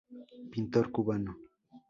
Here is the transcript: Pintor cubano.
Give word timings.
Pintor 0.51 0.85
cubano. 0.93 1.31